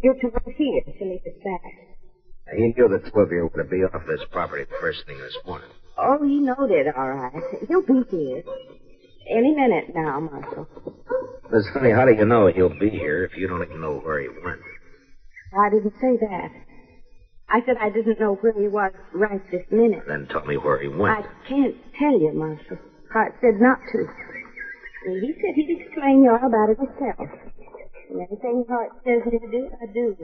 You're 0.02 0.14
to 0.14 0.28
work 0.28 0.54
here 0.56 0.82
till 0.98 1.08
he 1.08 1.18
gets 1.24 1.42
back. 1.42 1.62
He 2.56 2.72
knew 2.76 2.88
the 2.88 3.10
two 3.10 3.20
of 3.20 3.32
you 3.32 3.50
were 3.52 3.62
to 3.62 3.68
be 3.68 3.82
off 3.82 4.06
this 4.06 4.20
property 4.30 4.64
first 4.80 5.04
thing 5.06 5.18
this 5.18 5.36
morning. 5.44 5.70
Oh, 5.98 6.18
he 6.22 6.38
knowed 6.38 6.70
it, 6.70 6.86
all 6.96 7.10
right. 7.10 7.42
He'll 7.68 7.82
be 7.82 8.02
here. 8.10 8.42
Any 9.28 9.54
minute 9.54 9.92
now, 9.94 10.20
Marshal. 10.20 10.68
Miss 11.52 11.66
Finney, 11.74 11.90
how 11.90 12.06
do 12.06 12.12
you 12.12 12.24
know 12.24 12.46
he'll 12.46 12.78
be 12.78 12.90
here 12.90 13.24
if 13.24 13.36
you 13.36 13.48
don't 13.48 13.62
even 13.62 13.80
know 13.80 13.98
where 13.98 14.20
he 14.20 14.28
went? 14.28 14.60
I 15.52 15.68
didn't 15.70 15.94
say 16.00 16.16
that. 16.20 16.50
I 17.48 17.60
said 17.66 17.76
I 17.80 17.90
didn't 17.90 18.20
know 18.20 18.36
where 18.36 18.52
he 18.52 18.68
was 18.68 18.92
right 19.12 19.42
this 19.50 19.66
minute. 19.70 20.04
Then 20.06 20.26
tell 20.30 20.44
me 20.44 20.56
where 20.56 20.78
he 20.78 20.86
went. 20.88 21.18
I 21.18 21.22
can't 21.48 21.74
tell 21.98 22.18
you, 22.18 22.32
Marshal. 22.32 22.78
Hart 23.12 23.34
said 23.40 23.60
not 23.60 23.80
to. 23.90 24.06
He 25.06 25.34
said 25.42 25.54
he'd 25.56 25.80
explain 25.80 26.22
you 26.22 26.30
all 26.30 26.46
about 26.46 26.70
it 26.70 26.78
himself. 26.78 27.28
And 28.10 28.22
everything 28.22 28.64
Hart 28.68 28.90
says 29.04 29.22
me 29.26 29.38
to 29.38 29.50
do, 29.50 29.68
I 29.82 29.86
do. 29.92 30.16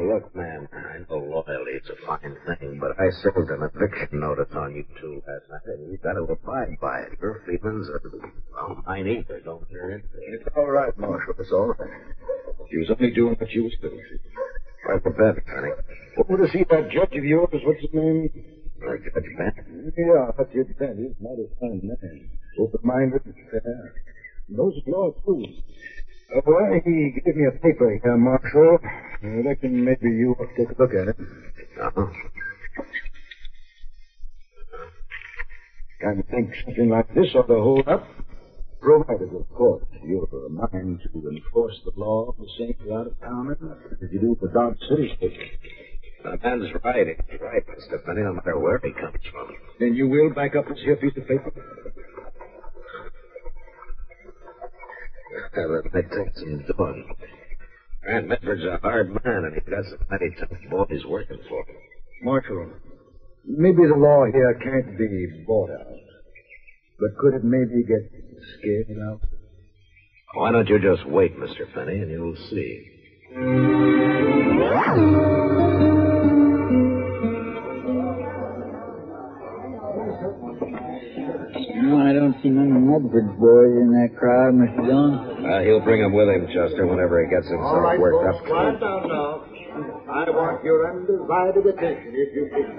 Look, 0.00 0.34
man, 0.34 0.66
I 0.72 0.98
know 1.10 1.18
loyalty 1.18 1.72
is 1.76 1.90
a 1.90 2.06
fine 2.06 2.34
thing, 2.46 2.80
but 2.80 2.98
I 2.98 3.10
served 3.22 3.50
an 3.50 3.60
eviction 3.62 4.20
notice 4.20 4.48
on 4.56 4.74
you 4.74 4.84
two 4.98 5.22
last 5.28 5.44
night, 5.50 5.76
and 5.76 5.92
you've 5.92 6.00
got 6.00 6.14
to 6.14 6.22
abide 6.22 6.80
by 6.80 7.00
it. 7.00 7.18
Your 7.20 7.42
feelings 7.44 7.86
are, 7.90 8.00
well, 8.52 8.82
mine 8.86 9.06
either, 9.06 9.40
don't 9.40 9.66
it. 9.70 10.04
It's 10.14 10.48
all 10.56 10.70
right, 10.70 10.96
Marshal. 10.96 11.34
It's 11.38 11.52
all 11.52 11.74
right. 11.76 11.90
She 12.70 12.78
was 12.78 12.90
only 12.90 13.12
doing 13.12 13.36
what 13.38 13.50
she 13.50 13.60
was 13.60 13.76
doing. 13.82 14.00
Right 14.88 15.02
for 15.02 15.10
bed, 15.10 15.42
honey. 15.46 15.72
Over 16.16 16.46
to 16.46 16.50
see 16.50 16.64
that 16.70 16.90
judge 16.90 17.18
of 17.18 17.24
yours, 17.24 17.48
what's 17.52 17.80
his 17.82 17.92
name? 17.92 18.30
Uh, 18.80 18.96
Judge 18.96 19.28
Bent. 19.36 19.54
Yeah, 19.98 20.32
Judge 20.38 20.78
Bent. 20.78 20.98
He's 20.98 21.12
not 21.20 21.36
a 21.36 21.46
fine 21.60 21.80
man. 21.84 22.30
Open-minded 22.58 23.20
and 23.26 23.34
fair. 23.50 23.94
Knows 24.48 24.80
the 24.86 24.90
law, 24.90 25.12
too. 25.26 25.44
Uh, 26.30 26.40
well, 26.46 26.80
he 26.84 27.12
gave 27.24 27.36
me 27.36 27.46
a 27.46 27.58
paper 27.58 27.98
here, 28.02 28.16
Marshal. 28.16 28.78
I 29.22 29.26
reckon 29.48 29.84
maybe 29.84 30.10
you 30.10 30.36
ought 30.38 30.46
to 30.46 30.56
take 30.56 30.78
a 30.78 30.80
look 30.80 30.92
at 30.94 31.08
it. 31.08 31.16
Uh-huh. 31.80 32.06
I 36.02 36.22
think 36.30 36.54
something 36.64 36.88
like 36.88 37.12
this 37.14 37.34
ought 37.34 37.48
to 37.48 37.60
hold 37.60 37.88
up. 37.88 38.06
Provided, 38.80 39.34
of 39.34 39.48
course, 39.54 39.84
you're 40.02 40.24
a 40.24 40.48
mind 40.48 41.00
to 41.12 41.28
enforce 41.28 41.78
the 41.84 41.92
law 42.00 42.32
the 42.38 42.46
same 42.58 42.74
for 42.82 42.98
out 42.98 43.06
of 43.08 43.20
towners 43.20 43.58
as 43.92 44.08
you 44.10 44.20
do 44.20 44.36
for 44.40 44.48
Dodge 44.48 44.78
City. 44.88 45.12
The 46.22 46.38
man's 46.42 46.72
right. 46.82 47.06
He's 47.28 47.40
right, 47.40 47.62
Mr. 47.66 48.04
Finney, 48.06 48.22
no 48.22 48.34
matter 48.34 48.58
where 48.58 48.80
he 48.82 48.92
comes 48.92 49.20
from. 49.30 49.48
Then 49.78 49.94
you 49.94 50.08
will 50.08 50.32
back 50.32 50.56
up 50.56 50.68
this 50.68 50.78
here 50.82 50.96
piece 50.96 51.16
of 51.16 51.28
paper? 51.28 51.52
Well, 55.92 56.02
think 56.02 56.12
may 56.12 56.24
take 56.24 56.36
some 56.36 56.64
doing. 56.76 57.16
Grant 58.02 58.28
Medford's 58.28 58.64
a 58.64 58.78
hard 58.78 59.10
man, 59.10 59.44
and 59.44 59.54
he's 59.54 59.68
got 59.68 59.84
some 59.84 59.98
mighty 60.10 60.34
tough 60.38 60.48
boys 60.70 61.04
working 61.06 61.38
for 61.48 61.60
him. 61.64 61.76
Marshal, 62.22 62.70
maybe 63.44 63.86
the 63.86 63.96
law 63.96 64.24
here 64.32 64.54
can't 64.62 64.98
be 64.98 65.44
bought 65.46 65.70
out. 65.70 65.86
But 66.98 67.16
could 67.18 67.34
it 67.34 67.44
maybe 67.44 67.82
get 67.86 68.10
scared 68.58 68.98
out? 69.08 69.20
Why 70.34 70.52
don't 70.52 70.68
you 70.68 70.78
just 70.78 71.06
wait, 71.08 71.36
Mr. 71.38 71.72
Finney, 71.74 72.00
and 72.00 72.10
you'll 72.10 72.36
see. 72.50 72.86
No, 81.82 81.98
I 81.98 82.12
don't 82.12 82.36
see 82.42 82.48
none 82.50 82.76
of 82.76 82.82
Medford's 82.82 83.38
boys 83.38 83.74
in 83.80 83.90
that 83.92 84.16
crowd, 84.18 84.54
Mr. 84.54 84.86
Dillon. 84.86 85.29
Uh, 85.50 85.60
he'll 85.66 85.80
bring 85.82 86.00
him 86.00 86.12
with 86.12 86.28
him, 86.28 86.46
Chester, 86.54 86.86
whenever 86.86 87.18
he 87.24 87.28
gets 87.28 87.48
himself 87.50 87.74
All 87.74 87.80
right, 87.82 87.98
worked 87.98 88.22
folks, 88.22 88.38
up. 88.38 88.46
quiet 88.46 88.78
down 88.78 89.08
now. 89.08 89.42
I 90.06 90.30
want 90.30 90.62
your 90.62 90.86
undivided 90.86 91.66
attention, 91.74 92.14
if 92.14 92.30
you 92.38 92.44
please. 92.54 92.70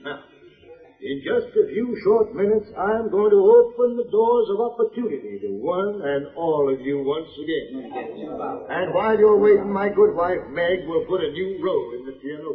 Now, 0.00 0.24
in 0.96 1.20
just 1.20 1.52
a 1.52 1.64
few 1.68 1.92
short 2.02 2.32
minutes, 2.34 2.72
I'm 2.72 3.10
going 3.12 3.28
to 3.28 3.42
open 3.44 4.00
the 4.00 4.08
doors 4.08 4.48
of 4.56 4.58
opportunity 4.72 5.36
to 5.44 5.52
one 5.60 6.00
and 6.00 6.32
all 6.36 6.72
of 6.72 6.80
you 6.80 7.04
once 7.04 7.28
again. 7.44 7.92
And 8.72 8.94
while 8.96 9.18
you're 9.18 9.36
waiting, 9.36 9.68
my 9.70 9.88
good 9.92 10.16
wife, 10.16 10.40
Meg, 10.56 10.88
will 10.88 11.04
put 11.04 11.20
a 11.20 11.28
new 11.30 11.60
row 11.60 11.80
in 12.00 12.06
the 12.08 12.14
piano. 12.24 12.48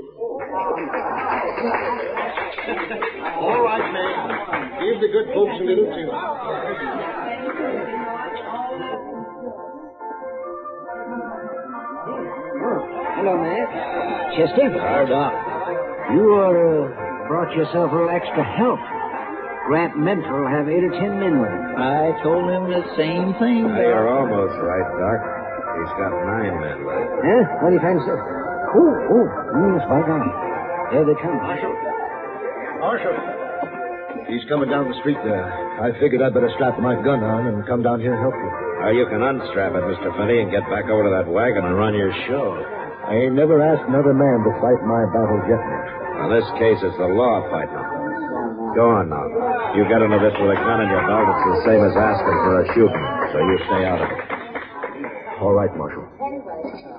All 3.37 3.61
right, 3.61 3.85
Meg. 3.93 4.13
Give 4.81 4.97
the 5.01 5.09
good 5.13 5.27
folks 5.37 5.55
a 5.61 5.63
little 5.63 5.85
tune. 5.93 6.09
Hello, 13.21 13.37
Matt. 13.37 13.69
Chester? 14.33 14.65
Our 14.81 15.05
Doc. 15.05 15.29
You 16.09 16.25
uh, 16.41 17.29
brought 17.29 17.53
yourself 17.53 17.93
a 17.93 17.93
little 17.93 18.09
extra 18.09 18.41
help. 18.57 18.81
Grant 19.69 19.93
Medford 19.93 20.41
will 20.41 20.49
have 20.49 20.65
eight 20.65 20.81
or 20.81 20.89
ten 20.89 21.21
men 21.21 21.37
with 21.37 21.53
him. 21.53 21.63
I 21.77 22.17
told 22.25 22.49
him 22.49 22.73
the 22.73 22.81
same 22.97 23.37
thing. 23.37 23.69
Uh, 23.69 23.77
you're 23.77 24.09
almost 24.09 24.57
right, 24.57 24.89
Doc. 24.97 25.19
He's 25.21 25.93
got 26.01 26.11
nine 26.17 26.65
men 26.65 26.77
with 26.81 26.97
him. 26.97 27.09
Huh? 27.21 27.43
What 27.61 27.69
do 27.69 27.75
you 27.77 27.83
fancy? 27.85 28.09
Oh, 28.09 28.89
oh, 28.89 29.25
yes, 29.69 29.85
by 29.85 30.01
God. 30.01 30.25
There 30.89 31.05
they 31.05 31.17
come. 31.21 31.37
Marshal. 31.45 31.73
Marshal. 32.81 33.15
He's 34.33 34.41
coming 34.49 34.73
down 34.73 34.89
the 34.89 34.97
street 35.05 35.21
there. 35.21 35.45
I 35.77 35.93
figured 36.01 36.25
I'd 36.25 36.33
better 36.33 36.49
strap 36.57 36.81
my 36.81 36.97
gun 36.97 37.21
on 37.21 37.53
and 37.53 37.61
come 37.69 37.85
down 37.85 38.01
here 38.01 38.17
and 38.17 38.21
help 38.25 38.33
you. 38.33 38.49
Now, 38.81 38.89
you 38.89 39.05
can 39.05 39.21
unstrap 39.21 39.77
it, 39.77 39.85
Mr. 39.85 40.09
Finney, 40.17 40.41
and 40.41 40.49
get 40.49 40.65
back 40.73 40.89
over 40.89 41.05
to 41.05 41.13
that 41.21 41.29
wagon 41.29 41.69
and 41.69 41.77
run 41.77 41.93
your 41.93 42.09
show. 42.25 42.80
I 43.11 43.27
ain't 43.27 43.35
never 43.35 43.59
asked 43.59 43.83
another 43.91 44.15
man 44.15 44.39
to 44.47 44.51
fight 44.63 44.79
my 44.87 45.03
battles 45.11 45.43
yet. 45.51 45.59
In 45.59 46.27
this 46.31 46.47
case, 46.55 46.79
it's 46.79 46.95
the 46.95 47.11
law 47.11 47.43
fighting 47.51 47.75
him. 47.75 47.87
Go 48.71 48.87
on 48.87 49.11
now. 49.11 49.27
You 49.75 49.83
get 49.91 49.99
into 49.99 50.15
this 50.15 50.31
with 50.39 50.55
a 50.55 50.59
gun 50.63 50.79
in 50.79 50.87
your 50.87 51.03
belt, 51.03 51.27
it's 51.27 51.43
the 51.43 51.59
same 51.67 51.81
as 51.83 51.91
asking 51.91 52.37
for 52.39 52.53
a 52.63 52.65
shooting, 52.71 53.05
so 53.35 53.37
you 53.43 53.55
stay 53.67 53.83
out 53.83 53.99
of 53.99 54.07
it. 54.07 54.21
All 55.43 55.51
right, 55.51 55.75
Marshal. 55.75 56.07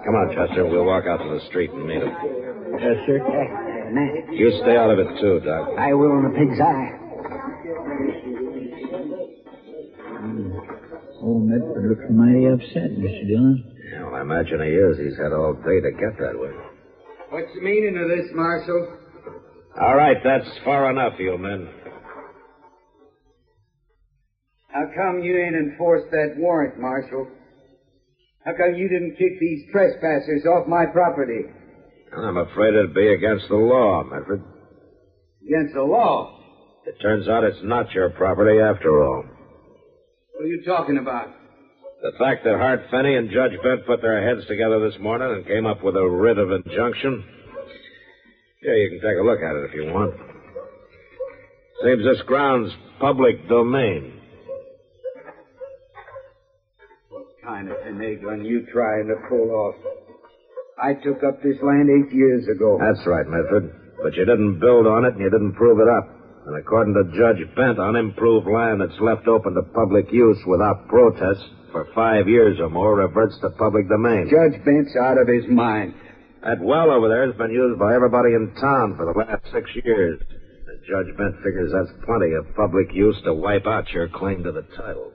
Come 0.05 0.15
on, 0.21 0.37
Chester. 0.37 0.69
We'll 0.69 0.85
walk 0.85 1.09
out 1.09 1.25
to 1.25 1.29
the 1.33 1.41
street 1.49 1.71
and 1.73 1.87
meet 1.89 2.05
him. 2.05 2.13
Yes, 2.77 2.97
sir. 3.09 3.17
Matt, 3.97 4.33
You 4.37 4.53
stay 4.61 4.77
out 4.77 4.91
of 4.93 4.99
it, 5.01 5.09
too, 5.17 5.41
Doc. 5.41 5.69
I 5.81 5.95
will 5.97 6.13
in 6.21 6.29
a 6.29 6.35
pig's 6.37 6.61
eye. 6.61 6.93
Hmm. 10.21 10.61
Old 11.25 11.49
Medford 11.49 11.89
looks 11.89 12.05
mighty 12.13 12.47
upset, 12.53 12.93
Mr. 13.01 13.25
Dillon. 13.29 13.72
I 14.23 14.25
imagine 14.25 14.63
he 14.63 14.71
is. 14.71 14.99
He's 15.03 15.19
had 15.19 15.33
all 15.33 15.53
day 15.53 15.81
to 15.83 15.91
get 15.91 16.17
that 16.21 16.39
way. 16.39 16.55
What's 17.31 17.53
the 17.57 17.61
meaning 17.61 17.99
of 17.99 18.07
this, 18.07 18.31
Marshal? 18.33 18.97
All 19.81 19.97
right, 19.97 20.17
that's 20.23 20.47
far 20.65 20.89
enough, 20.93 21.15
you 21.19 21.37
men. 21.37 21.69
How 24.69 24.85
come 24.95 25.19
you 25.19 25.37
ain't 25.37 25.57
enforced 25.57 26.07
that 26.13 26.35
warrant, 26.37 26.79
Marshal? 26.79 27.27
How 28.45 28.53
come 28.53 28.77
you 28.77 28.89
didn't 28.89 29.19
kick 29.19 29.41
these 29.41 29.65
trespassers 29.73 30.47
off 30.47 30.69
my 30.69 30.87
property? 30.87 31.43
I'm 32.17 32.37
afraid 32.37 32.75
it'd 32.75 32.95
be 32.95 33.13
against 33.13 33.49
the 33.49 33.57
law, 33.57 34.05
Medford. 34.05 34.45
Against 35.45 35.75
the 35.75 35.83
law? 35.83 36.31
It 36.87 36.95
turns 37.03 37.27
out 37.27 37.43
it's 37.43 37.63
not 37.65 37.91
your 37.91 38.11
property 38.11 38.61
after 38.61 39.03
all. 39.03 39.25
What 40.35 40.45
are 40.45 40.47
you 40.47 40.63
talking 40.65 40.99
about? 40.99 41.42
The 42.03 42.11
fact 42.19 42.43
that 42.43 42.59
Hart 42.59 42.83
Finney 42.91 43.15
and 43.15 43.31
Judge 43.31 43.55
Bent 43.63 43.87
put 43.87 44.03
their 44.03 44.19
heads 44.27 44.45
together 44.49 44.83
this 44.83 44.99
morning 45.01 45.31
and 45.31 45.47
came 45.47 45.67
up 45.67 45.85
with 45.85 45.95
a 45.95 46.03
writ 46.03 46.37
of 46.37 46.51
injunction. 46.51 47.23
Yeah, 48.61 48.75
you 48.75 48.91
can 48.91 48.99
take 48.99 49.19
a 49.19 49.23
look 49.23 49.39
at 49.39 49.55
it 49.55 49.71
if 49.71 49.75
you 49.75 49.93
want. 49.95 50.19
Seems 51.85 52.03
this 52.03 52.21
ground's 52.27 52.73
public 52.99 53.49
domain. 53.49 54.19
What 57.09 57.27
kind 57.45 57.71
of 57.71 57.77
finagling 57.87 58.47
you 58.47 58.67
trying 58.73 59.07
to 59.07 59.15
pull 59.29 59.51
off? 59.53 59.77
I 60.83 60.95
took 60.95 61.23
up 61.23 61.41
this 61.41 61.63
land 61.63 61.87
eight 61.87 62.13
years 62.13 62.49
ago. 62.49 62.79
That's 62.83 63.07
right, 63.07 63.27
Medford. 63.29 63.79
But 64.03 64.15
you 64.15 64.25
didn't 64.25 64.59
build 64.59 64.89
on 64.89 65.05
it 65.05 65.15
and 65.15 65.23
you 65.23 65.31
didn't 65.31 65.55
prove 65.55 65.79
it 65.79 65.87
up. 65.87 66.11
And 66.47 66.59
according 66.59 66.95
to 66.95 67.15
Judge 67.15 67.47
Bent, 67.55 67.79
unimproved 67.79 68.51
land 68.51 68.81
that's 68.81 68.99
left 68.99 69.29
open 69.29 69.55
to 69.55 69.63
public 69.63 70.11
use 70.11 70.39
without 70.49 70.89
protest 70.89 71.47
for 71.73 71.89
five 71.95 72.29
years 72.29 72.61
or 72.61 72.69
more 72.69 72.97
reverts 72.97 73.37
to 73.41 73.51
public 73.51 73.89
domain. 73.89 74.31
Judge 74.31 74.63
Bent's 74.65 74.95
out 74.97 75.19
of 75.19 75.27
his 75.27 75.49
mind. 75.49 75.95
That 76.45 76.61
well 76.61 76.91
over 76.91 77.09
there 77.09 77.27
has 77.27 77.37
been 77.37 77.51
used 77.51 77.79
by 77.79 77.95
everybody 77.95 78.35
in 78.35 78.55
town 78.61 78.97
for 78.97 79.07
the 79.07 79.19
last 79.19 79.45
six 79.53 79.71
years. 79.85 80.21
Judge 80.89 81.17
Bent 81.17 81.37
figures 81.37 81.73
that's 81.73 82.05
plenty 82.05 82.33
of 82.35 82.55
public 82.57 82.93
use 82.93 83.17
to 83.25 83.33
wipe 83.33 83.67
out 83.67 83.89
your 83.91 84.09
claim 84.09 84.43
to 84.43 84.53
the 84.53 84.63
title. 84.77 85.13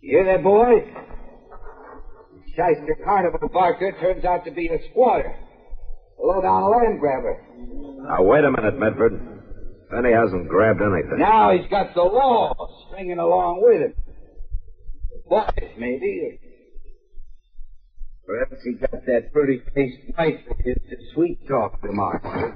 You 0.00 0.18
hear 0.18 0.36
that, 0.36 0.42
boy? 0.42 0.84
Shyster 2.48 2.96
Carnival 3.04 3.48
Barker 3.52 3.92
turns 4.00 4.24
out 4.24 4.44
to 4.44 4.50
be 4.50 4.68
a 4.68 4.78
squatter. 4.90 5.34
A 6.18 6.26
low-down 6.26 6.70
land 6.70 7.00
grabber. 7.00 7.42
Now, 8.08 8.22
wait 8.22 8.44
a 8.44 8.50
minute, 8.50 8.78
Medford. 8.78 9.34
Finney 9.90 10.12
hasn't 10.12 10.48
grabbed 10.48 10.80
anything. 10.80 11.18
Now 11.18 11.56
he's 11.56 11.68
got 11.70 11.94
the 11.94 12.02
law 12.02 12.54
stringing 12.88 13.18
along 13.18 13.60
with 13.62 13.82
him. 13.82 13.94
Boys, 15.28 15.72
maybe. 15.78 16.38
Perhaps 18.26 18.62
he 18.64 18.72
got 18.74 19.04
that 19.06 19.32
pretty 19.32 19.60
faced 19.74 19.98
wife 20.18 20.40
of 20.50 20.56
his 20.58 20.76
to 20.88 20.96
sweet 21.14 21.46
talk 21.46 21.78
marshal. 21.82 22.52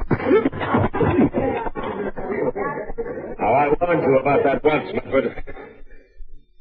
Now, 3.38 3.52
I 3.54 3.68
warned 3.80 4.02
you 4.02 4.18
about 4.18 4.42
that 4.44 4.64
once, 4.64 4.92
Medford. 4.94 5.44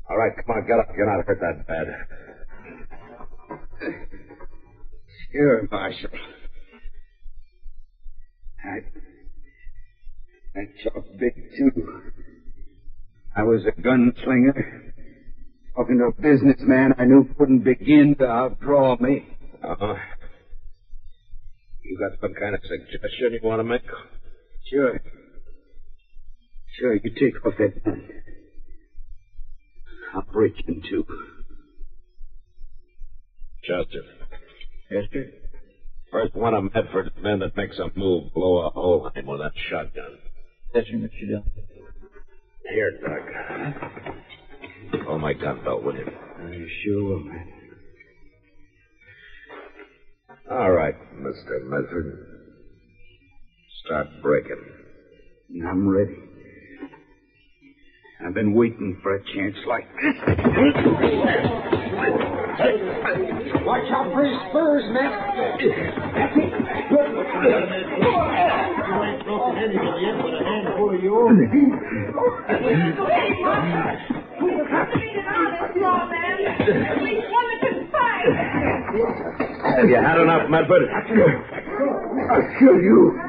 All 0.09 0.17
right, 0.17 0.31
come 0.35 0.55
on, 0.55 0.67
get 0.67 0.79
up. 0.79 0.87
You're 0.95 1.17
not 1.17 1.25
hurt 1.25 1.39
that 1.39 1.67
bad. 1.67 1.87
Sure, 5.31 5.67
Marshal. 5.69 6.09
I, 8.63 8.79
I 10.59 10.61
talk 10.83 11.05
big, 11.19 11.35
too. 11.57 12.01
I 13.35 13.43
was 13.43 13.65
a 13.65 13.71
gunslinger. 13.81 14.93
Talking 15.77 16.00
to 16.00 16.05
a 16.05 16.22
businessman 16.22 16.96
I 16.98 17.05
knew 17.05 17.29
couldn't 17.38 17.60
begin 17.60 18.15
to 18.17 18.25
outdraw 18.25 18.99
me. 18.99 19.28
Uh-huh. 19.63 19.93
You 21.84 21.97
got 21.99 22.19
some 22.19 22.34
kind 22.34 22.56
of 22.56 22.62
suggestion 22.63 23.34
you 23.34 23.39
want 23.43 23.60
to 23.60 23.63
make? 23.63 23.84
Sure. 24.71 24.99
Sure, 26.80 26.95
you 26.95 27.12
take 27.12 27.45
off 27.45 27.54
that 27.60 27.84
gun. 27.86 28.10
I'll 30.15 30.25
break 30.34 30.54
in 30.67 30.82
two. 30.89 31.06
Chester. 33.63 34.01
Yes, 34.89 35.04
sir? 35.13 35.32
First 36.12 36.36
one 36.36 36.56
of 36.56 36.73
Medford's 36.73 37.12
men 37.21 37.39
that 37.39 37.56
makes 37.56 37.78
a 37.78 37.88
move, 37.95 38.34
blow 38.34 38.65
a 38.65 38.71
hole 38.71 39.12
in 39.13 39.21
him 39.21 39.28
with 39.28 39.41
that 39.41 39.51
shotgun. 39.69 40.17
Yes, 40.73 40.86
sir, 40.88 40.97
Mr. 40.97 41.28
Dillon. 41.28 41.43
Here, 42.67 42.99
Doc. 42.99 44.16
Hold 45.06 45.21
my 45.21 45.34
gun 45.34 45.63
belt, 45.63 45.84
will 45.84 45.95
you? 45.95 46.06
I 46.06 46.65
sure 46.84 47.04
will, 47.04 47.19
man. 47.19 47.47
All 50.50 50.71
right, 50.71 50.95
Mr. 51.13 51.62
Medford. 51.63 52.26
Start 53.86 54.08
breaking. 54.21 54.63
I'm 55.65 55.88
ready. 55.88 56.15
I've 58.26 58.34
been 58.34 58.54
waiting 58.54 58.97
for 59.04 59.15
a 59.15 59.19
chance 59.34 59.56
like 59.67 59.86
this. 60.02 60.15
Watch 63.65 63.91
out 63.91 64.12
for 64.13 64.23
his 64.26 64.36
spurs, 64.50 64.84
man. 64.91 65.12
That's 66.15 66.36
it. 66.38 66.52
Good. 66.89 67.10
You 68.88 69.04
ain't 69.04 69.23
broken 69.26 69.58
anybody 69.58 70.02
yet 70.02 70.17
with 70.23 70.34
a 70.34 70.43
handful 70.43 70.89
of 70.95 71.02
Have 79.77 79.89
you 79.89 79.95
had 80.01 80.17
enough, 80.19 80.49
Medford? 80.49 80.89
I'll 80.89 82.60
kill 82.60 82.81
you. 82.81 83.19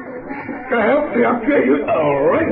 Help 0.69 1.15
me, 1.15 1.23
I'll 1.25 1.39
kill 1.45 1.63
you. 1.65 1.85
All 1.87 2.21
right. 2.21 2.49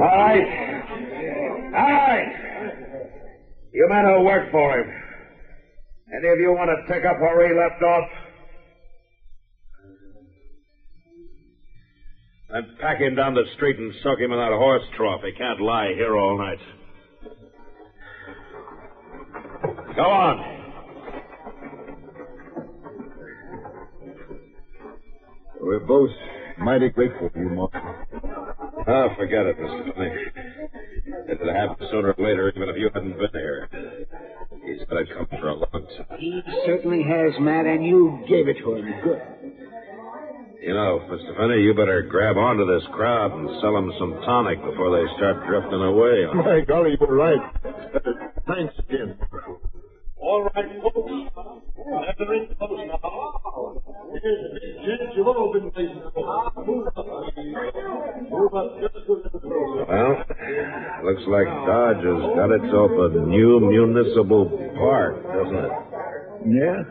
All 0.00 0.16
right. 0.18 0.46
All 1.74 1.92
right. 1.92 2.32
You 3.72 3.88
men 3.88 4.04
who 4.04 4.20
work 4.24 4.50
for 4.50 4.78
him. 4.78 4.92
Any 6.14 6.28
of 6.28 6.38
you 6.38 6.52
want 6.52 6.68
to 6.68 6.92
pick 6.92 7.04
up 7.04 7.18
where 7.20 7.48
he 7.48 7.54
left 7.54 7.82
off? 7.82 8.08
Then 12.52 12.76
pack 12.80 13.00
him 13.00 13.14
down 13.14 13.32
the 13.32 13.44
street 13.54 13.78
and 13.78 13.94
soak 14.02 14.18
him 14.18 14.30
in 14.30 14.38
that 14.38 14.52
horse 14.52 14.82
trough. 14.94 15.22
He 15.24 15.32
can't 15.32 15.60
lie 15.60 15.94
here 15.94 16.16
all 16.18 16.36
night. 16.36 16.58
Go 19.96 20.02
on. 20.02 20.52
We're 25.60 25.80
both 25.80 26.10
mighty 26.58 26.90
grateful 26.90 27.30
to 27.30 27.38
you, 27.38 27.48
Marshal. 27.48 27.94
Oh, 28.86 29.08
forget 29.16 29.46
it, 29.46 29.56
Mr. 29.58 29.94
Finney. 29.94 30.12
If 31.28 31.40
it 31.40 31.56
happened 31.56 31.88
sooner 31.90 32.12
or 32.12 32.22
later, 32.24 32.52
even 32.54 32.68
if 32.68 32.76
you 32.76 32.90
hadn't 32.92 33.16
been 33.16 33.30
here, 33.32 33.68
he's 34.66 34.84
been 34.86 34.98
a 34.98 35.06
come 35.06 35.26
for 35.40 35.48
a 35.48 35.54
long 35.54 35.86
time. 35.96 36.18
He 36.18 36.42
certainly 36.66 37.02
has, 37.04 37.32
Matt, 37.40 37.64
and 37.64 37.84
you 37.84 38.22
gave 38.28 38.48
it 38.48 38.58
to 38.58 38.74
him. 38.74 38.92
Good. 39.02 39.22
You 40.72 40.78
know, 40.78 41.04
Mr. 41.04 41.36
Finney, 41.36 41.60
you 41.64 41.74
better 41.74 42.00
grab 42.00 42.38
onto 42.38 42.64
this 42.64 42.80
crowd 42.96 43.30
and 43.36 43.44
sell 43.60 43.74
them 43.74 43.92
some 44.00 44.14
tonic 44.24 44.56
before 44.64 44.88
they 44.88 45.04
start 45.20 45.44
drifting 45.44 45.84
away. 45.84 46.24
My 46.34 46.64
golly, 46.64 46.96
you're 46.98 47.12
right. 47.12 47.44
Thanks 48.48 48.72
again. 48.78 49.18
All 50.16 50.48
right, 50.48 50.64
folks. 50.80 51.12
Gather 51.76 52.32
in 52.32 52.56
close 52.56 52.88
now. 52.88 53.82
Here's 54.16 54.48
the 54.48 54.60
big 54.64 54.76
chance 54.80 55.12
you've 55.14 55.26
all 55.28 55.52
been 55.52 55.68
waiting 55.76 56.00
for. 56.14 56.52
Move 56.64 56.86
up. 56.88 57.04
Move 58.32 58.54
up 58.54 58.80
just 58.80 58.96
as 58.96 59.04
the 59.04 59.48
Well, 59.92 60.24
looks 61.04 61.26
like 61.28 61.52
Dodge 61.68 62.00
has 62.00 62.22
got 62.32 62.48
itself 62.48 62.92
a 62.96 63.28
new 63.28 63.60
municipal 63.60 64.48
park, 64.80 65.20
doesn't 65.20 65.68
it? 65.68 65.91
Yeah. 66.42 66.82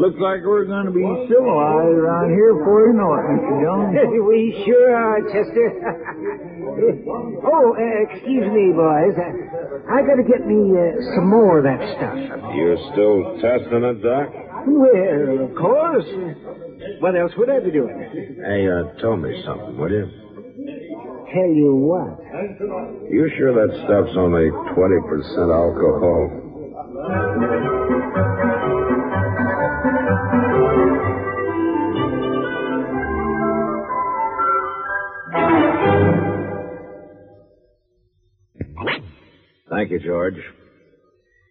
Looks 0.00 0.16
like 0.16 0.40
we're 0.48 0.64
going 0.64 0.86
to 0.86 0.94
be 0.96 1.04
civilized 1.28 1.96
around 2.00 2.32
here 2.32 2.56
before 2.56 2.88
you 2.88 2.96
know 2.96 3.12
it, 3.12 3.24
Mr. 3.36 3.52
Dillon. 3.60 3.92
we 4.30 4.64
sure 4.64 4.96
are, 4.96 5.20
Chester. 5.28 5.68
oh, 7.44 7.76
uh, 7.76 8.00
excuse 8.08 8.48
me, 8.48 8.72
boys. 8.72 9.12
Uh, 9.20 9.92
I 9.92 10.00
gotta 10.06 10.24
get 10.24 10.46
me 10.46 10.72
uh, 10.72 10.96
some 11.16 11.28
more 11.28 11.58
of 11.58 11.64
that 11.68 11.80
stuff. 12.00 12.16
You're 12.56 12.80
still 12.96 13.36
testing 13.44 13.84
it, 13.84 14.00
Doc? 14.00 14.32
Well, 14.66 15.44
of 15.44 15.52
course. 15.56 16.08
What 17.00 17.16
else 17.16 17.32
would 17.36 17.50
I 17.50 17.60
be 17.60 17.70
doing? 17.70 17.92
Hey, 18.40 18.68
uh, 18.68 18.96
tell 19.00 19.16
me 19.16 19.42
something, 19.44 19.76
will 19.76 19.90
you? 19.90 20.08
Tell 21.32 21.50
you 21.52 21.76
what. 21.76 22.18
You 23.10 23.28
sure 23.36 23.52
that 23.52 23.70
stuff's 23.84 24.16
only 24.16 24.48
20% 24.48 25.52
alcohol? 25.52 26.40
Thank 39.70 39.92
you, 39.92 40.00
George. 40.00 40.34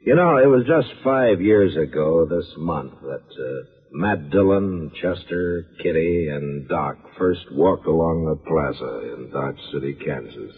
You 0.05 0.15
know, 0.15 0.37
it 0.37 0.47
was 0.47 0.67
just 0.67 1.03
five 1.03 1.41
years 1.41 1.75
ago 1.77 2.27
this 2.29 2.47
month 2.57 2.93
that 3.01 3.23
uh, 3.31 3.63
Matt 3.91 4.29
Dillon, 4.29 4.91
Chester, 5.01 5.65
Kitty, 5.81 6.27
and 6.27 6.67
Doc 6.67 6.97
first 7.17 7.45
walked 7.51 7.87
along 7.87 8.25
the 8.25 8.35
plaza 8.35 9.15
in 9.15 9.31
Dodge 9.31 9.59
City, 9.71 9.97
Kansas. 10.05 10.55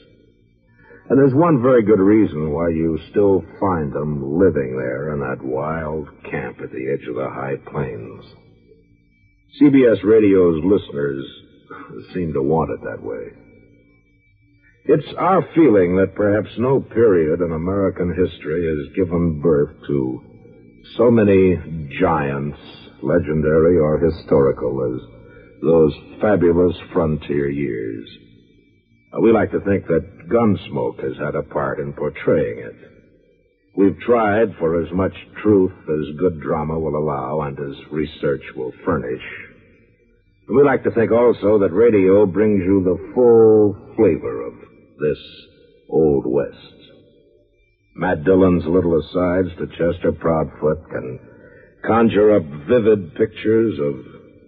And 1.09 1.19
there's 1.19 1.35
one 1.35 1.61
very 1.61 1.83
good 1.83 1.99
reason 1.99 2.51
why 2.51 2.69
you 2.69 2.97
still 3.11 3.43
find 3.59 3.93
them 3.93 4.39
living 4.39 4.77
there 4.77 5.13
in 5.13 5.19
that 5.19 5.43
wild 5.43 6.07
camp 6.29 6.57
at 6.63 6.71
the 6.71 6.89
edge 6.91 7.07
of 7.07 7.15
the 7.15 7.29
high 7.29 7.57
plains. 7.69 8.25
CBS 9.61 10.03
Radio's 10.03 10.63
listeners 10.63 11.25
seem 12.13 12.33
to 12.33 12.41
want 12.41 12.71
it 12.71 12.79
that 12.85 13.03
way. 13.03 13.50
It's 14.85 15.13
our 15.19 15.43
feeling 15.53 15.95
that 15.97 16.15
perhaps 16.15 16.49
no 16.57 16.81
period 16.81 17.41
in 17.41 17.51
American 17.51 18.09
history 18.09 18.65
has 18.65 18.95
given 18.95 19.39
birth 19.39 19.69
to 19.87 20.21
so 20.97 21.11
many 21.11 21.55
giants, 21.99 22.57
legendary 23.03 23.77
or 23.77 23.99
historical, 23.99 24.81
as 24.81 25.61
those 25.61 25.93
fabulous 26.19 26.75
frontier 26.91 27.47
years. 27.47 28.09
Uh, 29.13 29.21
we 29.21 29.31
like 29.31 29.51
to 29.51 29.59
think 29.59 29.85
that 29.85 30.27
Gunsmoke 30.27 31.03
has 31.03 31.15
had 31.17 31.35
a 31.35 31.43
part 31.43 31.79
in 31.79 31.93
portraying 31.93 32.59
it. 32.59 32.75
We've 33.77 33.99
tried 33.99 34.55
for 34.57 34.81
as 34.83 34.91
much 34.91 35.13
truth 35.43 35.73
as 35.83 36.17
good 36.19 36.41
drama 36.41 36.79
will 36.79 36.97
allow 36.97 37.41
and 37.41 37.57
as 37.59 37.91
research 37.91 38.43
will 38.55 38.73
furnish. 38.83 39.21
We 40.49 40.63
like 40.63 40.83
to 40.83 40.91
think 40.91 41.11
also 41.11 41.59
that 41.59 41.71
radio 41.71 42.25
brings 42.25 42.63
you 42.65 42.83
the 42.83 43.13
full 43.13 43.93
flavor 43.95 44.47
of 44.47 44.70
this 45.01 45.17
Old 45.89 46.25
West. 46.25 46.75
Matt 47.95 48.23
Dillon's 48.23 48.63
little 48.65 48.99
asides 48.99 49.57
to 49.57 49.67
Chester 49.67 50.11
Proudfoot 50.13 50.89
can 50.89 51.19
conjure 51.85 52.35
up 52.37 52.43
vivid 52.67 53.15
pictures 53.15 53.77
of, 53.79 54.05